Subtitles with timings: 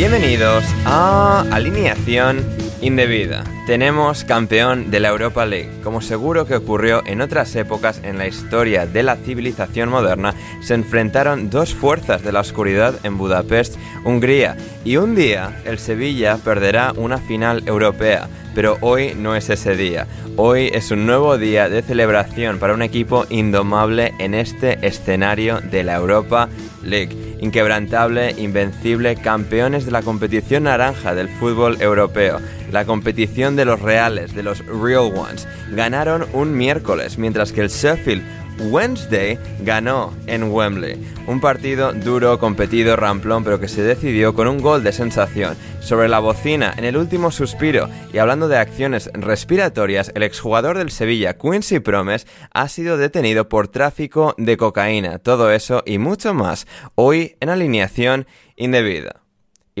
[0.00, 2.42] Bienvenidos a Alineación
[2.80, 3.44] Indebida.
[3.66, 5.68] Tenemos campeón de la Europa League.
[5.84, 10.72] Como seguro que ocurrió en otras épocas en la historia de la civilización moderna, se
[10.72, 16.94] enfrentaron dos fuerzas de la oscuridad en Budapest, Hungría, y un día el Sevilla perderá
[16.96, 20.06] una final europea, pero hoy no es ese día.
[20.36, 25.84] Hoy es un nuevo día de celebración para un equipo indomable en este escenario de
[25.84, 26.48] la Europa
[26.82, 32.38] League inquebrantable, invencible, campeones de la competición naranja del fútbol europeo,
[32.70, 35.48] la competición de los reales, de los real ones.
[35.72, 38.22] Ganaron un miércoles, mientras que el Sheffield
[38.68, 41.00] Wednesday ganó en Wembley.
[41.26, 45.56] Un partido duro, competido, ramplón, pero que se decidió con un gol de sensación.
[45.80, 50.90] Sobre la bocina, en el último suspiro, y hablando de acciones respiratorias, el exjugador del
[50.90, 55.18] Sevilla, Quincy Promes, ha sido detenido por tráfico de cocaína.
[55.18, 58.26] Todo eso y mucho más, hoy en alineación
[58.56, 59.22] indebida.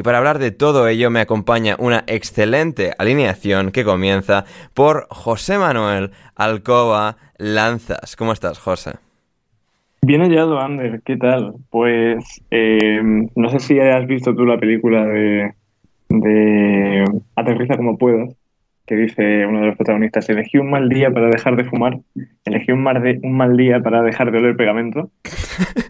[0.00, 5.58] Y para hablar de todo ello me acompaña una excelente alineación que comienza por José
[5.58, 8.16] Manuel Alcoba Lanzas.
[8.16, 8.92] ¿Cómo estás, José?
[10.00, 11.02] Bien hallado, Ander.
[11.04, 11.56] ¿Qué tal?
[11.68, 13.02] Pues eh,
[13.36, 15.52] no sé si has visto tú la película de,
[16.08, 17.04] de
[17.36, 18.34] Aterriza como puedas,
[18.90, 22.00] que dice uno de los protagonistas, elegí un mal día para dejar de fumar,
[22.44, 25.10] elegí un, mal de, un mal día para dejar de oler pegamento.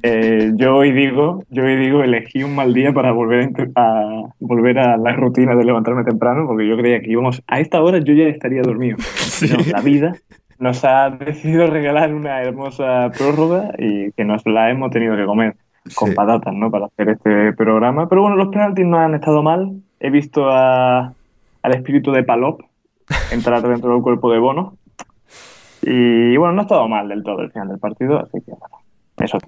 [0.03, 4.79] Eh, yo hoy digo, yo hoy digo, elegí un mal día para volver a, volver
[4.79, 8.15] a la rutina de levantarme temprano, porque yo creía que íbamos, a esta hora yo
[8.15, 8.97] ya estaría dormido.
[9.71, 10.15] la vida
[10.59, 15.55] nos ha decidido regalar una hermosa prórroga y que nos la hemos tenido que comer
[15.95, 16.71] con patatas, ¿no?
[16.71, 18.09] Para hacer este programa.
[18.09, 19.71] Pero bueno, los penaltis no han estado mal.
[20.01, 21.13] He visto a,
[21.63, 22.63] al espíritu de Palop
[23.31, 24.77] entrar dentro del cuerpo de Bono.
[25.83, 28.77] Y bueno, no ha estado mal del todo el final del partido, así que bueno,
[29.25, 29.39] eso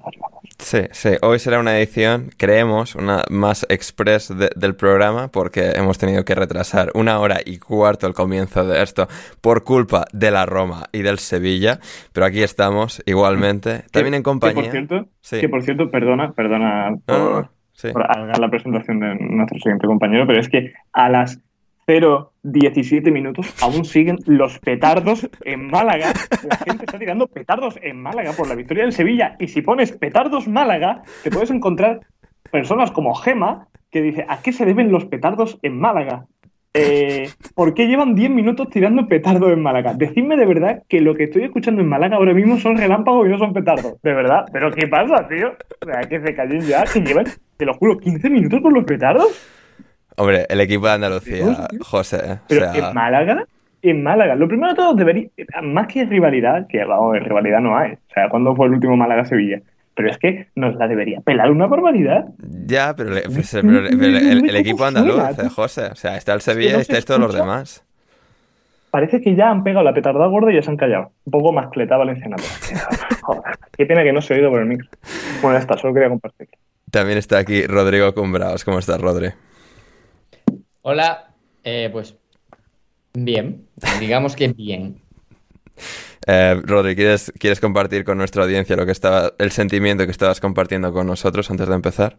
[0.59, 1.11] Sí, sí.
[1.23, 6.91] Hoy será una edición, creemos, una más express del programa porque hemos tenido que retrasar
[6.95, 9.09] una hora y cuarto el comienzo de esto
[9.41, 11.79] por culpa de la Roma y del Sevilla.
[12.13, 14.63] Pero aquí estamos igualmente, también en compañía.
[14.63, 15.09] Que por cierto,
[15.41, 17.51] que por cierto perdona, perdona por,
[17.93, 21.41] por la presentación de nuestro siguiente compañero, pero es que a las
[21.87, 26.13] 0-17 minutos aún siguen los petardos en Málaga.
[26.49, 29.37] La gente está tirando petardos en Málaga por la victoria del Sevilla.
[29.39, 32.01] Y si pones petardos Málaga, te puedes encontrar
[32.51, 36.27] personas como Gema que dice, ¿a qué se deben los petardos en Málaga?
[36.75, 39.93] Eh, ¿Por qué llevan 10 minutos tirando petardos en Málaga?
[39.93, 43.31] Decidme de verdad que lo que estoy escuchando en Málaga ahora mismo son relámpagos y
[43.31, 44.01] no son petardos.
[44.03, 44.47] De verdad.
[44.51, 45.53] ¿Pero qué pasa, tío?
[45.83, 47.27] O sea, que se callen ya, que llevan,
[47.59, 49.62] te lo juro, 15 minutos con los petardos.
[50.23, 52.21] Hombre, el equipo de Andalucía, José.
[52.25, 52.39] ¿eh?
[52.47, 53.45] Pero en Málaga,
[53.83, 55.29] en Málaga, lo primero de todo debería,
[55.65, 57.95] más que rivalidad, que vamos, rivalidad no hay.
[57.95, 59.63] O sea, ¿cuándo fue el último Málaga-Sevilla?
[59.97, 62.27] Pero es que nos la debería pelar una barbaridad.
[62.39, 65.21] Ya, pero, pues, el, equipo andaluz,
[65.57, 65.87] José.
[65.87, 67.85] O sea, está el Sevilla y estáis todos los demás.
[68.93, 71.11] Parece que ya han pegado la petardada gorda y ya se han callado.
[71.25, 72.37] Un poco más cleta valenciana.
[73.23, 73.43] Joder,
[73.77, 74.87] qué pena que no se ha oído por el micro.
[75.41, 76.49] Bueno, ya está, solo quería compartir.
[76.93, 78.65] También está aquí Rodrigo Cumbraos.
[78.65, 79.31] ¿Cómo estás, Rodri?
[80.83, 81.33] Hola,
[81.63, 82.17] eh, pues
[83.15, 83.69] bien,
[84.01, 85.01] digamos que bien.
[86.25, 90.39] Eh, Rodri, ¿quieres, ¿quieres compartir con nuestra audiencia lo que estaba, el sentimiento que estabas
[90.39, 92.17] compartiendo con nosotros antes de empezar?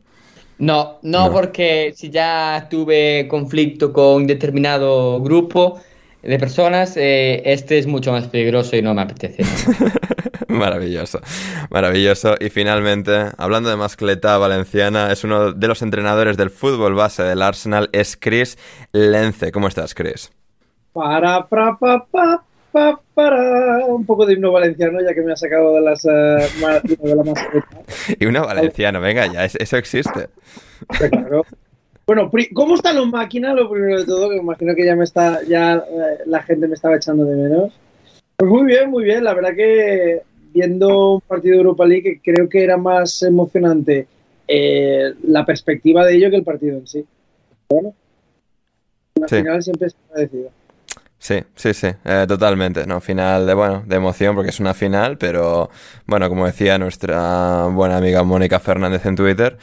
[0.57, 5.79] No, no, porque si ya tuve conflicto con determinado grupo,
[6.23, 9.43] de personas, eh, este es mucho más peligroso y no me apetece.
[10.59, 11.19] maravilloso,
[11.69, 12.35] maravilloso.
[12.39, 17.41] Y finalmente, hablando de mascleta valenciana, es uno de los entrenadores del fútbol base del
[17.41, 18.57] Arsenal, es Chris
[18.91, 19.51] Lence.
[19.51, 20.31] ¿Cómo estás, Chris?
[20.93, 22.05] Para, para, para,
[22.71, 26.09] para, para, un poco de himno valenciano, ya que me ha sacado de, las, eh,
[26.09, 28.45] de la mascleta.
[28.45, 30.29] Valenciano, venga ya, eso existe.
[30.87, 31.45] Claro.
[32.05, 33.55] Bueno, ¿cómo están los máquinas?
[33.55, 36.67] Lo primero de todo, que me imagino que ya me está, ya eh, la gente
[36.67, 37.73] me estaba echando de menos.
[38.35, 39.23] Pues muy bien, muy bien.
[39.23, 40.21] La verdad que
[40.53, 44.07] viendo un partido de Europa League creo que era más emocionante
[44.47, 47.05] eh, la perspectiva de ello que el partido en sí.
[47.69, 47.93] Bueno,
[49.15, 50.49] la final siempre es agradecido.
[51.17, 52.85] Sí, sí, sí, eh, totalmente.
[52.85, 55.69] No, final de bueno, de emoción porque es una final, pero
[56.05, 59.57] bueno, como decía nuestra buena amiga Mónica Fernández en Twitter,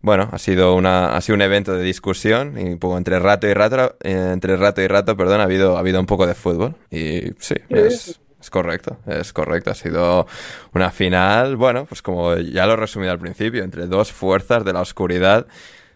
[0.00, 3.52] bueno, ha sido una, ha sido un evento de discusión y poco entre rato y
[3.52, 6.74] rato, eh, entre rato y rato, perdón, ha habido, ha habido un poco de fútbol
[6.90, 9.70] y sí, es, es correcto, es correcto.
[9.70, 10.26] Ha sido
[10.74, 14.72] una final, bueno, pues como ya lo he resumido al principio, entre dos fuerzas de
[14.72, 15.46] la oscuridad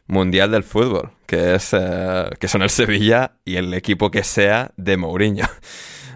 [0.06, 4.70] mundial del fútbol, que es eh, que son el Sevilla y el equipo que sea
[4.76, 5.46] de Mourinho.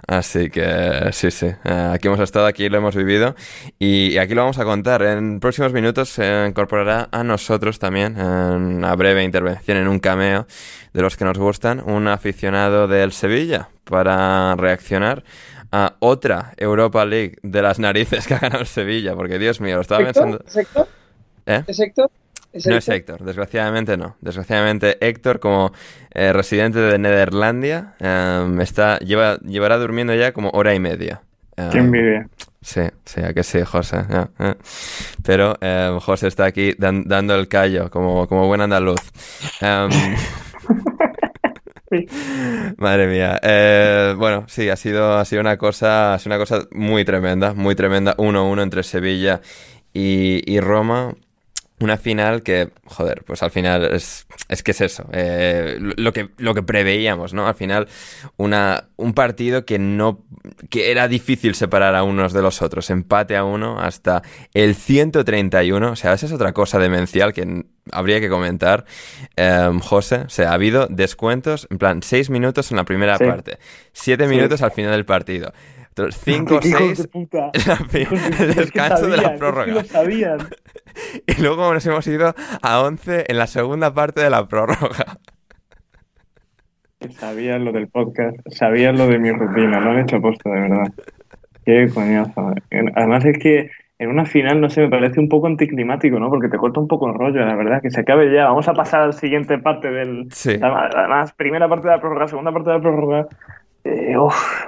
[0.07, 3.37] Así que sí, sí, eh, aquí hemos estado, aquí lo hemos vivido
[3.79, 5.03] y, aquí lo vamos a contar.
[5.03, 10.47] En próximos minutos se incorporará a nosotros también en una breve intervención, en un cameo
[10.93, 15.23] de los que nos gustan, un aficionado del Sevilla para reaccionar
[15.73, 19.77] a otra Europa League de las narices que ha ganado el Sevilla, porque Dios mío,
[19.77, 20.43] lo estaba pensando.
[20.47, 20.89] ¿Es Héctor?
[21.47, 21.65] ¿Eh?
[21.67, 22.11] ¿Es Héctor?
[22.53, 24.17] no es Héctor, desgraciadamente no.
[24.21, 25.73] Desgraciadamente Héctor, como
[26.13, 31.23] eh, residente de Nederlandia, em, está, lleva, llevará durmiendo ya como hora y media.
[31.55, 32.29] Qué em, envidia.
[32.63, 34.05] Sí, sí, a que sí, José.
[34.39, 34.55] Eh.
[35.23, 39.01] Pero em, José está aquí dando el callo, como, como buen andaluz.
[42.79, 43.41] Madre mía.
[43.43, 47.53] Eh, bueno, sí, ha sido, ha sido una cosa, ha sido una cosa muy tremenda,
[47.55, 48.15] muy tremenda.
[48.17, 49.41] 1-1 entre Sevilla
[49.93, 51.15] y, y Roma
[51.81, 56.29] una final que, joder, pues al final es, es que es eso, eh, lo, que,
[56.37, 57.49] lo que preveíamos, ¿no?
[57.49, 57.89] Al final,
[58.37, 60.23] una, un partido que no,
[60.69, 64.23] que era difícil separar a unos de los otros, empate a uno hasta
[64.53, 68.85] el 131, o sea, esa es otra cosa demencial que habría que comentar,
[69.37, 73.59] em, José, o sea, ha habido descuentos, en plan, seis minutos en la primera parte,
[73.95, 75.53] siete minutos al final del partido.
[75.97, 77.09] 5 o 6
[77.93, 79.83] el descanso de la prórroga.
[81.27, 85.19] Y luego nos hemos ido a 11 en la segunda parte de la prórroga.
[87.11, 90.93] Sabían lo del podcast, sabían lo de mi rutina, lo han hecho posto, de verdad.
[91.65, 92.55] Qué coñazo.
[92.95, 93.71] Además es que
[94.01, 96.31] en una final, no sé, me parece un poco anticlimático, ¿no?
[96.31, 98.47] Porque te corta un poco el rollo, la verdad, que se acabe ya.
[98.47, 100.27] Vamos a pasar a la siguiente parte del...
[100.31, 100.59] Sí.
[100.61, 103.29] Además, primera parte de la prórroga, segunda parte de la prórroga.
[103.83, 104.15] Eh,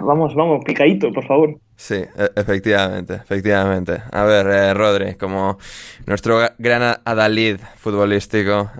[0.00, 1.58] vamos, vamos, picadito, por favor.
[1.76, 4.02] Sí, e, efectivamente, efectivamente.
[4.10, 5.58] A ver, eh, Rodri, como
[6.06, 8.70] nuestro gran adalid futbolístico,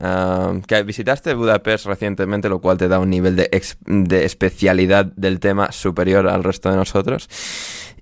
[0.66, 3.50] que visitaste Budapest recientemente, lo cual te da un nivel de,
[3.86, 7.28] de especialidad del tema superior al resto de nosotros.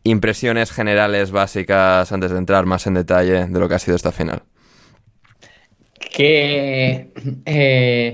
[0.05, 4.13] Impresiones generales básicas antes de entrar más en detalle de lo que ha sido esta
[4.13, 4.43] final.
[5.99, 7.13] Que
[7.45, 8.13] eh,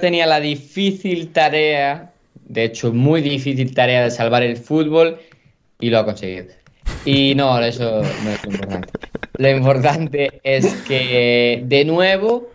[0.00, 2.12] tenía la difícil tarea
[2.50, 5.20] de hecho, muy difícil tarea de salvar el fútbol
[5.78, 6.46] y lo ha conseguido.
[7.04, 8.88] Y no, eso no es lo importante.
[9.38, 12.50] Lo importante es que, de nuevo,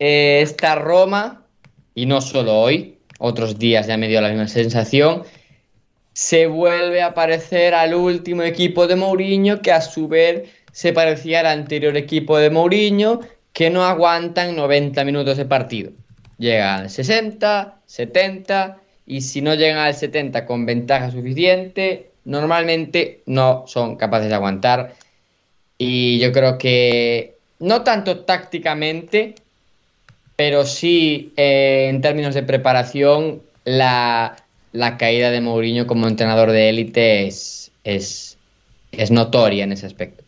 [0.00, 1.46] eh, esta Roma,
[1.94, 5.22] y no solo hoy, otros días ya me dio la misma sensación,
[6.12, 11.40] se vuelve a parecer al último equipo de Mourinho, que a su vez se parecía
[11.40, 13.20] al anterior equipo de Mourinho,
[13.52, 15.92] que no aguantan 90 minutos de partido.
[16.40, 23.96] Llegan 60, 70 y si no llegan al 70 con ventaja suficiente, normalmente no son
[23.96, 24.94] capaces de aguantar.
[25.76, 29.34] Y yo creo que no tanto tácticamente,
[30.34, 34.36] pero sí eh, en términos de preparación, la,
[34.98, 38.38] caída de Mourinho como entrenador de élite es, es,
[38.92, 40.24] es notoria en ese aspecto.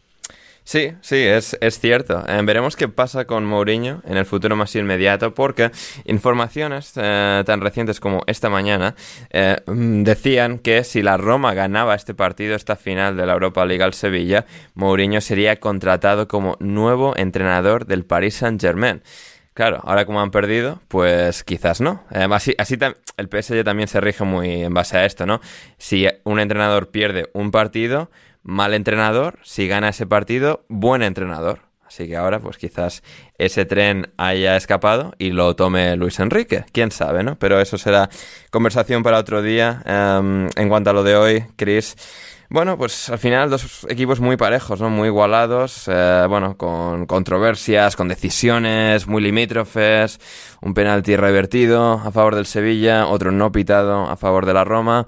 [0.64, 2.24] Sí, sí, es, es cierto.
[2.28, 5.72] Eh, veremos qué pasa con Mourinho en el futuro más inmediato, porque
[6.04, 8.94] informaciones eh, tan recientes como esta mañana
[9.30, 13.66] eh, mm, decían que si la Roma ganaba este partido, esta final de la Europa
[13.66, 19.02] League al Sevilla, Mourinho sería contratado como nuevo entrenador del Paris Saint-Germain.
[19.54, 22.04] Claro, ahora como han perdido, pues quizás no.
[22.10, 22.78] así, así
[23.18, 25.42] el PSG también se rige muy en base a esto, ¿no?
[25.76, 28.10] Si un entrenador pierde un partido,
[28.42, 31.72] mal entrenador, si gana ese partido, buen entrenador.
[31.92, 33.02] Así que ahora, pues quizás
[33.36, 36.64] ese tren haya escapado y lo tome Luis Enrique.
[36.72, 37.38] Quién sabe, ¿no?
[37.38, 38.08] Pero eso será
[38.50, 39.82] conversación para otro día.
[39.84, 41.96] Em, en cuanto a lo de hoy, Chris.
[42.48, 44.88] Bueno, pues al final dos equipos muy parejos, ¿no?
[44.88, 50.18] Muy igualados, eh, bueno, con controversias, con decisiones muy limítrofes,
[50.60, 55.06] un penalti revertido a favor del Sevilla, otro no pitado a favor de la Roma.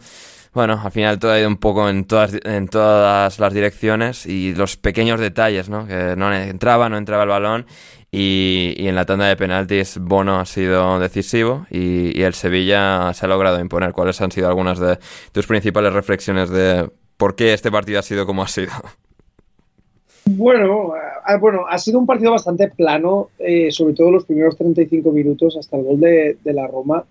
[0.54, 4.54] Bueno, al final todo ha ido un poco en todas, en todas las direcciones y
[4.54, 5.84] los pequeños detalles, ¿no?
[5.84, 7.66] Que no entraba, no entraba el balón
[8.12, 13.26] y, en la tanda de penaltis Bono ha sido decisivo y, y, el Sevilla se
[13.26, 13.92] ha logrado imponer.
[13.92, 14.96] ¿Cuáles han sido algunas de
[15.32, 18.70] tus principales reflexiones de por qué este partido ha sido como ha sido?
[20.26, 20.94] Bueno,
[21.40, 25.76] bueno, ha sido un partido bastante plano, eh, sobre todo los primeros 35 minutos hasta
[25.76, 27.04] el gol de, de la Roma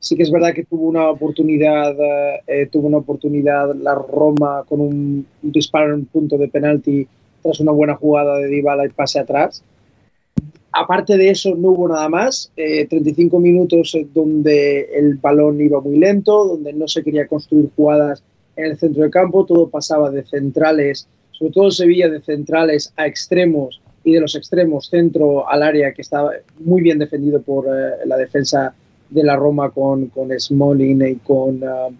[0.00, 1.96] Sí que es verdad que tuvo una oportunidad,
[2.46, 7.06] eh, tuvo una oportunidad la Roma con un, disparo en un punto de penalti
[7.42, 9.64] tras una buena jugada de Dybala y pase atrás.
[10.70, 12.52] Aparte de eso, no hubo nada más.
[12.54, 18.22] 35 eh, minutos donde el balón iba muy lento, donde no se quería construir jugadas
[18.54, 23.06] en el centro de campo, todo pasaba de centrales, sobre todo Sevilla de centrales a
[23.06, 28.06] extremos y de los extremos centro al área que estaba muy bien defendido por eh,
[28.06, 28.74] la defensa
[29.10, 31.62] de la Roma con, con Smalling y con.
[31.62, 31.94] Uh,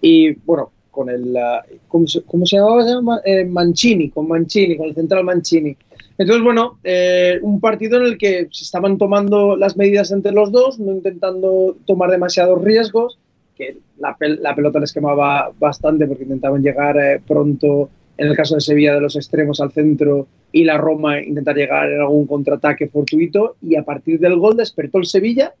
[0.00, 1.34] y bueno, con el.
[1.34, 3.20] Uh, ¿cómo, se, ¿cómo, se, llamaba?
[3.24, 5.76] Eh, Mancini, con Mancini, con el central Mancini.
[6.18, 10.52] Entonces, bueno, eh, un partido en el que se estaban tomando las medidas entre los
[10.52, 13.18] dos, no intentando tomar demasiados riesgos,
[13.56, 18.54] que la, la pelota les quemaba bastante porque intentaban llegar eh, pronto, en el caso
[18.54, 22.88] de Sevilla, de los extremos al centro y la Roma intentar llegar en algún contraataque
[22.88, 23.56] fortuito.
[23.62, 25.54] Y a partir del gol despertó el Sevilla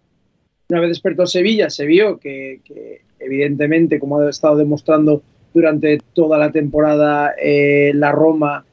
[0.72, 2.60] una vez despertó Sevilla, se vio que,
[3.18, 8.64] evidentemente, como ha estado demostrando durante toda la temporada, eh, la Roma,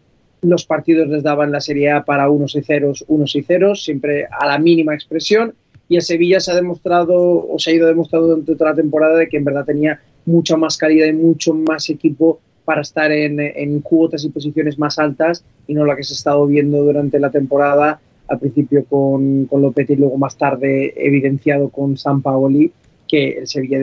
[0.42, 4.28] los partidos les daban la Serie A para unos y ceros, unos y ceros, siempre
[4.32, 5.54] a la mínima expresión.
[5.90, 9.18] Y a Sevilla se ha demostrado, o se ha ido demostrando durante toda la temporada,
[9.18, 13.82] de que en verdad tenía mucha más calidad y mucho más equipo para estar en
[13.82, 17.32] cuotas y posiciones más altas y no la que se ha estado viendo durante la
[17.32, 22.72] temporada al principio con, con Lopetegui y luego más tarde evidenciado con San Paoli,
[23.08, 23.80] que el Sevilla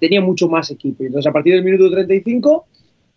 [0.00, 1.04] tenía mucho más equipo.
[1.04, 2.66] Entonces, a partir del minuto 35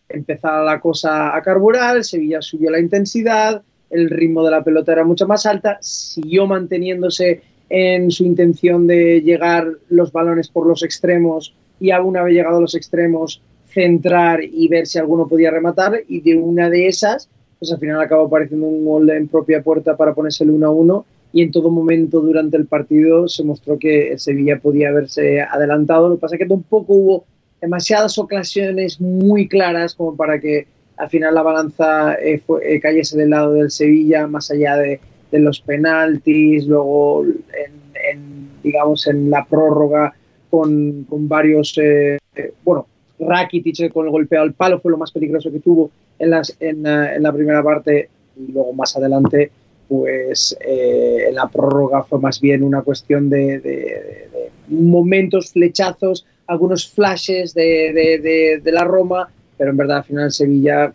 [0.10, 5.04] empezaba la cosa a carburar, Sevilla subió la intensidad, el ritmo de la pelota era
[5.04, 11.56] mucho más alta, siguió manteniéndose en su intención de llegar los balones por los extremos
[11.80, 16.02] y a una vez llegado a los extremos centrar y ver si alguno podía rematar
[16.08, 17.30] y de una de esas
[17.64, 20.70] pues al final acabó apareciendo un gol en propia puerta para ponerse el 1 a
[20.70, 25.40] 1 y en todo momento durante el partido se mostró que el Sevilla podía haberse
[25.40, 26.10] adelantado.
[26.10, 27.26] Lo que pasa es que tampoco hubo
[27.62, 30.68] demasiadas ocasiones muy claras como para que
[30.98, 35.00] al final la balanza eh, eh, cayese del lado del Sevilla, más allá de,
[35.32, 40.14] los penaltis, luego en, digamos en la prórroga
[40.50, 42.20] con, varios, eh,
[42.66, 42.88] bueno,
[43.28, 46.86] Rakitic con el golpeo al palo fue lo más peligroso que tuvo en, las, en,
[46.86, 49.52] en la primera parte y luego más adelante
[49.88, 54.30] pues eh, la prórroga fue más bien una cuestión de, de,
[54.68, 60.94] momentos, flechazos, algunos flashes de, de, la Roma, pero en verdad al final Sevilla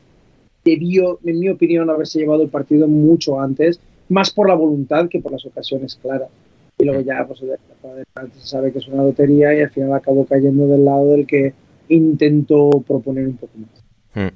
[0.64, 5.20] debió, en mi opinión, haberse llevado el partido mucho antes, más por la voluntad que
[5.20, 6.28] por las ocasiones claras.
[6.78, 10.66] Y luego ya pues, se sabe que es una lotería y al final acabó cayendo
[10.66, 11.52] del lado del que
[11.88, 13.78] intento proponer un poco más.
[14.14, 14.28] Hmm.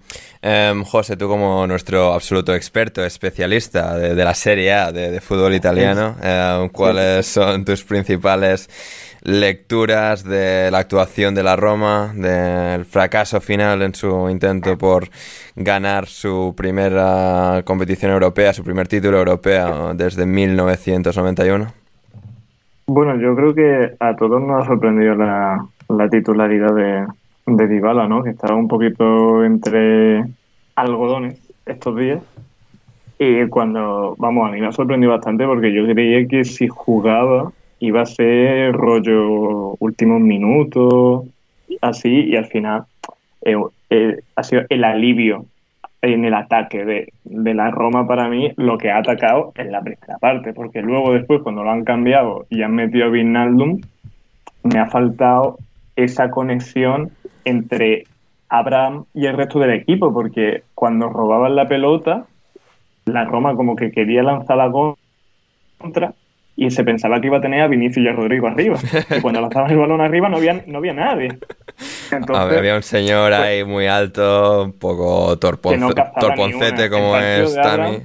[0.43, 6.15] Em, José, tú como nuestro absoluto experto, especialista de, la Serie A de, fútbol italiano,
[6.23, 8.69] em, ¿cuáles son tus principales
[9.23, 15.09] lecturas de la actuación de la Roma, del fracaso final en su intento por
[15.57, 21.67] ganar su primera competición europea, su primer título europeo desde 1991?
[22.87, 27.07] Bueno, yo creo que a todos nos ha sorprendido la titularidad de,
[27.57, 28.23] de Dybala, ¿no?
[28.23, 30.25] Que estaba un poquito entre
[30.75, 32.21] algodones estos días.
[33.19, 37.53] Y cuando, vamos, a mí me ha sorprendido bastante porque yo creía que si jugaba
[37.79, 41.25] iba a ser rollo últimos minutos,
[41.81, 42.85] así, y al final
[43.43, 43.57] eh,
[43.91, 45.47] eh, ha sido el alivio
[46.01, 49.83] en el ataque de, de, la Roma para mí lo que ha atacado en la
[49.83, 53.81] primera parte, porque luego después cuando lo han cambiado y han metido a Vinaldum,
[54.65, 55.59] me ha faltado
[55.97, 57.11] esa conexión
[57.45, 58.05] entre
[58.49, 62.27] Abraham y el resto del equipo, porque cuando robaban la pelota,
[63.07, 64.71] la Roma como que quería lanzar la
[65.79, 66.15] contra
[66.55, 68.79] y se pensaba que iba a tener a Vinicius y a Rodrigo arriba.
[69.17, 71.39] Y cuando lanzaban el balón arriba no había, no había nadie.
[72.35, 77.99] había un señor pues ahí muy alto, un poco torponcete como es Tami.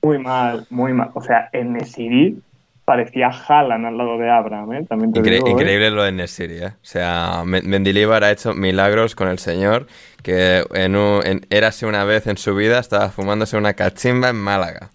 [0.00, 1.10] Muy mal, muy mal.
[1.14, 2.40] O sea, en Nesiri
[2.88, 4.86] parecía Haaland al lado de Abraham, ¿eh?
[4.88, 5.50] También te Incre- digo, ¿eh?
[5.50, 6.66] increíble lo de Nesiri, ¿eh?
[6.68, 9.86] O sea, Men- Mendilibar ha hecho milagros con el señor
[10.22, 14.36] que en un, en- érase una vez en su vida estaba fumándose una cachimba en
[14.36, 14.88] Málaga.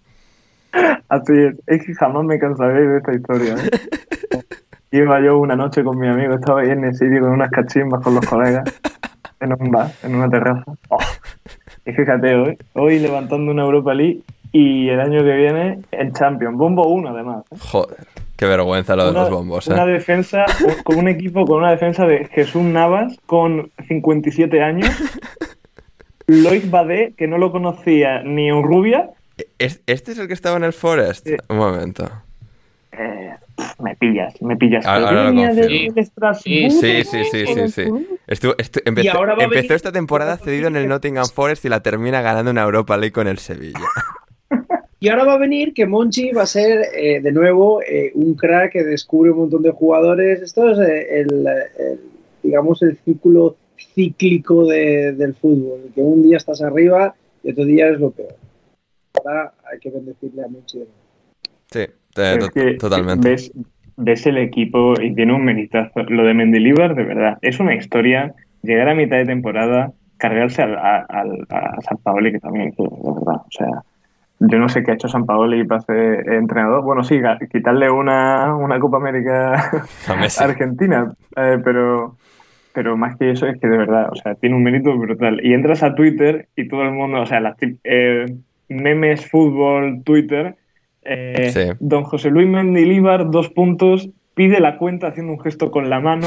[1.08, 3.54] Así es, es que jamás me cansaré de esta historia.
[3.54, 4.40] ¿eh?
[4.90, 8.16] Iba yo una noche con mi amigo, estaba ahí en Nesiri con unas cachimbas con
[8.16, 8.64] los colegas,
[9.38, 10.64] en un bar, en una terraza.
[10.88, 10.98] Oh.
[11.86, 14.20] Y fíjate, hoy, hoy levantando una Europa League
[14.56, 16.56] y el año que viene el Champions.
[16.56, 17.44] Bombo 1 además.
[17.50, 17.56] ¿eh?
[17.58, 17.96] Joder,
[18.36, 19.88] qué vergüenza lo de Una, los bombos, una ¿eh?
[19.94, 24.88] defensa, un- con un equipo con una defensa de Jesús Navas con 57 años,
[26.26, 29.10] Loic Badé, que no lo conocía ni Urrubia,
[29.58, 31.26] ¿Es- ¿Este es el que estaba en el Forest?
[31.26, 31.34] Sí.
[31.48, 32.08] Un momento.
[32.92, 33.30] Eh,
[33.82, 34.86] me pillas, me pillas.
[34.86, 35.42] Ahora- ahora lo
[36.00, 37.82] Estrasburgo, Sí, Sí, sí, sí, sí, sí.
[38.28, 42.52] Estuvo- estu- empezó, venir- esta temporada cedido en el Nottingham Forest y la termina ganando
[42.52, 43.80] una Europa League con el Sevilla.
[45.04, 48.32] Y ahora va a venir que Monchi va a ser eh, de nuevo eh, un
[48.34, 50.40] crack que descubre un montón de jugadores.
[50.40, 52.00] Esto es eh, el, el,
[52.42, 53.56] digamos, el círculo
[53.94, 55.90] cíclico de- del fútbol.
[55.94, 58.34] Que un día estás arriba y otro día es lo peor.
[59.22, 60.78] Ahora hay que bendecirle a Monchi.
[60.78, 60.98] de nuevo.
[61.70, 63.28] Sí, eh, Es to- que totalmente.
[63.28, 63.52] Ves,
[63.98, 66.02] ves el equipo y tiene un meritazo.
[66.04, 68.34] Lo de Mendilibar, de verdad, es una historia.
[68.62, 72.82] Llegar a mitad de temporada, cargarse al, a, al- a San Paoli, que también, que,
[72.82, 73.68] de verdad, o sea,
[74.40, 76.82] yo no sé qué ha hecho San Paoli para ser entrenador.
[76.82, 79.70] Bueno, sí, quitarle una, una Copa América
[80.08, 82.16] A Argentina, eh, pero,
[82.72, 85.40] pero más que eso es que de verdad, o sea, tiene un mérito brutal.
[85.44, 88.26] Y entras a Twitter y todo el mundo, o sea, las eh,
[88.68, 90.56] memes, fútbol, Twitter,
[91.02, 91.76] eh, Sí.
[91.80, 96.26] don José Luis Mendilíbar, dos puntos, pide la cuenta haciendo un gesto con la mano,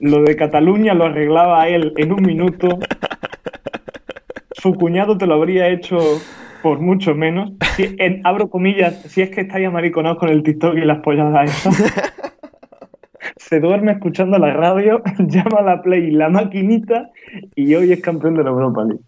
[0.00, 2.80] lo de Cataluña lo arreglaba él en un minuto,
[4.52, 5.98] su cuñado te lo habría hecho
[6.64, 10.76] por mucho menos, Si- en- abro comillas, si es que estáis amariconados con el TikTok
[10.78, 11.74] y las polladas esas.
[13.36, 17.10] Se duerme escuchando la radio, llama a la Play la maquinita
[17.54, 19.02] y hoy es campeón de la Europa League.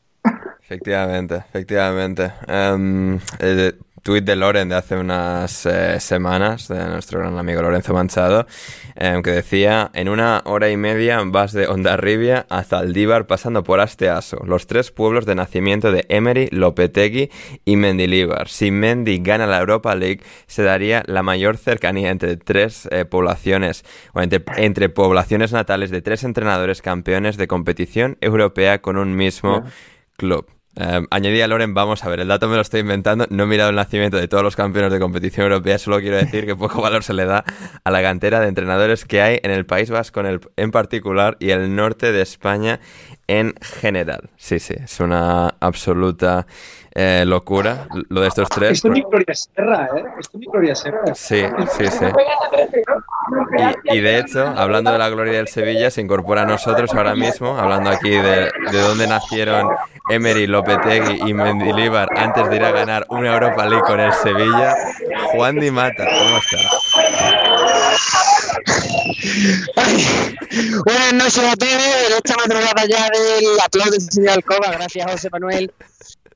[0.63, 2.31] Efectivamente, efectivamente.
[2.47, 7.92] Em, el tuit de Loren de hace unas eh, semanas, de nuestro gran amigo Lorenzo
[7.92, 8.47] Manchado,
[8.95, 13.81] em, que decía, en una hora y media vas de Ondarribia a Zaldívar pasando por
[13.81, 17.33] Asteaso, los tres pueblos de nacimiento de Emery, Lopetegui
[17.64, 18.47] y Mendilíbar.
[18.47, 23.85] Si Mendy gana la Europa League, se daría la mayor cercanía entre tres eh, poblaciones,
[24.12, 29.64] o entre, entre poblaciones natales de tres entrenadores campeones de competición europea con un mismo
[30.16, 30.56] club.
[30.79, 33.71] Eh, añadía Loren, vamos a ver, el dato me lo estoy inventando, no he mirado
[33.71, 37.03] el nacimiento de todos los campeones de competición europea, solo quiero decir que poco valor
[37.03, 37.45] se le da
[37.83, 41.39] a la cantera de entrenadores que hay en el País Vasco en, el- en particular
[41.41, 42.79] y el norte de España
[43.29, 44.31] en general.
[44.37, 46.47] Sí, sí, es una absoluta
[46.95, 48.73] eh, locura lo de estos tres.
[48.73, 50.05] Esto es mi Gloria Serra, ¿eh?
[50.19, 51.15] Esto es mi Gloria Serra.
[51.15, 51.45] Sí,
[51.77, 52.07] sí, sí.
[53.85, 57.15] Y, y de hecho, hablando de la gloria del Sevilla, se incorpora a nosotros ahora
[57.15, 59.69] mismo, hablando aquí de, de dónde nacieron
[60.09, 64.75] Emery, Lopetegui y Mendilíbar antes de ir a ganar una Europa League con el Sevilla.
[65.33, 66.67] Juan Di Mata, ¿cómo estás?
[70.85, 75.29] Buenas noches a todos, en esta madrugada ya del aplauso del señor Alcoba, gracias José
[75.31, 75.73] Manuel.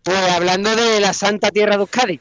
[0.03, 2.19] Pues hablando de la santa tierra de Euskadi,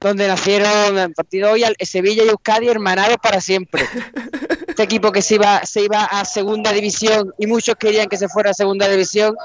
[0.00, 3.86] donde nacieron el partido hoy Sevilla y Euskadi hermanados para siempre.
[4.68, 8.28] Este equipo que se iba, se iba a segunda división y muchos querían que se
[8.28, 9.36] fuera a segunda división,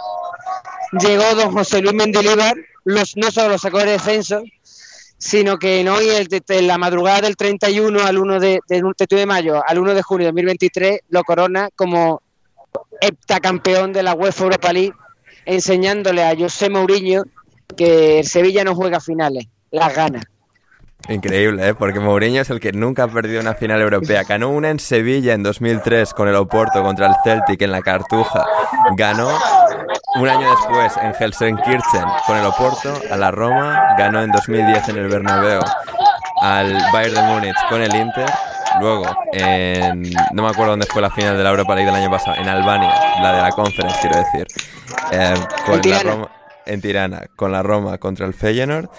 [0.99, 4.43] llegó don José Luis Mendilibar, los, no solo lo sacó de descenso,
[5.17, 9.25] sino que en hoy, de la madrugada del 31 al 1 de, del 31 de
[9.25, 12.21] mayo al 1 de junio de 2023, lo corona como
[13.01, 14.93] heptacampeón de la UEFA Europa League,
[15.45, 17.23] enseñándole a José Mourinho
[17.75, 20.21] que el Sevilla no juega finales, las gana.
[21.07, 21.73] Increíble, ¿eh?
[21.75, 24.23] Porque Mourinho es el que nunca ha perdido una final europea.
[24.23, 28.45] Ganó una en Sevilla en 2003 con el Oporto contra el Celtic en la Cartuja.
[28.97, 29.29] Ganó
[30.15, 33.95] un año después en Helsenkirchen con el Oporto a la Roma.
[33.97, 35.61] Ganó en 2010 en el Bernabéu
[36.41, 38.29] al Bayern de Múnich con el Inter.
[38.79, 40.01] Luego, en,
[40.33, 42.49] no me acuerdo dónde fue la final de la Europa League del año pasado, en
[42.49, 44.47] Albania, la de la Conference, quiero decir.
[45.11, 45.33] Eh,
[45.65, 46.11] con En la Tirana.
[46.11, 46.31] Roma,
[46.65, 48.89] en Tirana, con la Roma contra el Feyenoord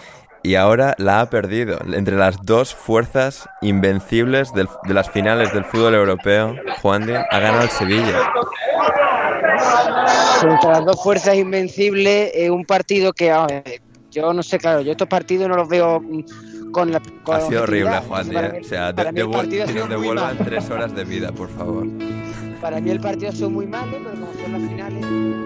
[0.46, 5.64] y ahora la ha perdido entre las dos fuerzas invencibles del- de las finales del
[5.64, 6.54] fútbol europeo.
[6.82, 8.30] Juan de ha ganado el Sevilla.
[10.42, 13.80] Entre las dos fuerzas invencibles, eh, un partido que a ver,
[14.11, 16.00] yo no sé, claro, yo estos partidos no los veo
[16.72, 17.00] con la.
[17.24, 17.98] con Ha sido horrible.
[18.06, 21.87] Juan mí- O sea, de- devuel- devuelvan tres horas de vida, por favor.
[22.61, 25.45] Para mí el partido ha sido muy malo, pero como son las finales.